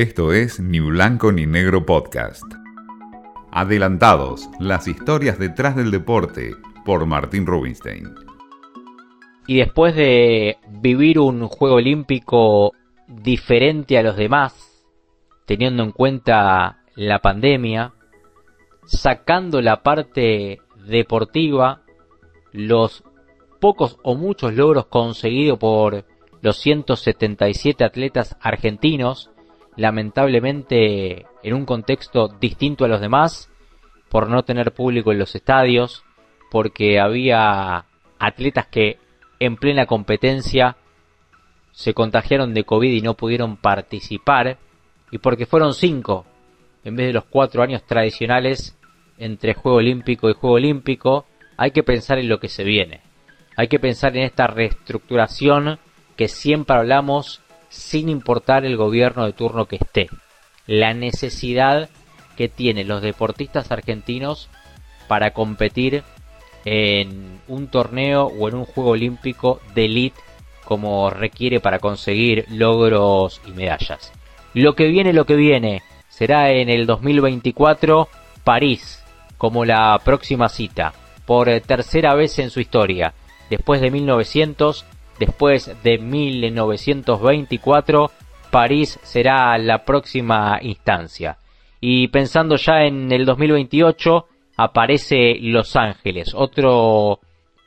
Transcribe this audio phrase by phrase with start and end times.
[0.00, 2.42] Esto es Ni Blanco ni Negro Podcast.
[3.52, 8.08] Adelantados, las historias detrás del deporte, por Martín Rubinstein.
[9.46, 12.72] Y después de vivir un Juego Olímpico
[13.08, 14.86] diferente a los demás,
[15.44, 17.92] teniendo en cuenta la pandemia,
[18.86, 21.82] sacando la parte deportiva,
[22.52, 23.04] los
[23.60, 26.06] pocos o muchos logros conseguidos por
[26.40, 29.30] los 177 atletas argentinos,
[29.80, 33.50] lamentablemente en un contexto distinto a los demás,
[34.10, 36.04] por no tener público en los estadios,
[36.50, 37.86] porque había
[38.18, 38.98] atletas que
[39.38, 40.76] en plena competencia
[41.72, 44.58] se contagiaron de COVID y no pudieron participar,
[45.10, 46.26] y porque fueron cinco,
[46.84, 48.76] en vez de los cuatro años tradicionales
[49.16, 51.24] entre Juego Olímpico y Juego Olímpico,
[51.56, 53.00] hay que pensar en lo que se viene.
[53.56, 55.78] Hay que pensar en esta reestructuración
[56.16, 60.08] que siempre hablamos sin importar el gobierno de turno que esté.
[60.66, 61.88] La necesidad
[62.36, 64.50] que tienen los deportistas argentinos
[65.08, 66.02] para competir
[66.66, 70.20] en un torneo o en un juego olímpico de elite
[70.64, 74.12] como requiere para conseguir logros y medallas.
[74.52, 78.08] Lo que viene, lo que viene, será en el 2024
[78.44, 79.02] París
[79.38, 80.92] como la próxima cita,
[81.24, 83.14] por tercera vez en su historia
[83.48, 84.84] después de 1900,
[85.20, 88.10] después de 1924,
[88.50, 91.36] París será la próxima instancia.
[91.80, 94.26] Y pensando ya en el 2028,
[94.56, 97.20] aparece Los Ángeles, otro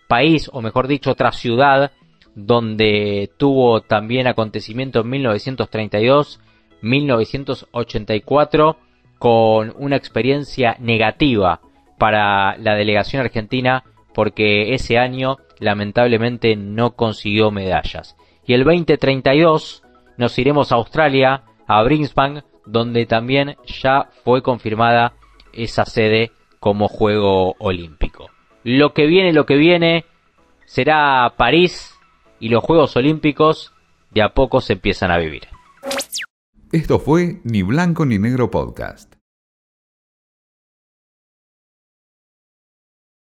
[0.07, 1.91] país, o mejor dicho, otra ciudad,
[2.35, 6.39] donde tuvo también acontecimiento en 1932,
[6.81, 8.77] 1984,
[9.19, 11.61] con una experiencia negativa
[11.97, 18.15] para la delegación argentina, porque ese año lamentablemente no consiguió medallas.
[18.45, 19.83] Y el 2032
[20.17, 25.13] nos iremos a Australia, a Brisbane, donde también ya fue confirmada
[25.53, 28.29] esa sede como juego olímpico.
[28.63, 30.05] Lo que viene, lo que viene
[30.65, 31.93] será París
[32.39, 33.73] y los Juegos Olímpicos
[34.11, 35.47] de a poco se empiezan a vivir.
[36.71, 39.13] Esto fue Ni Blanco ni Negro Podcast.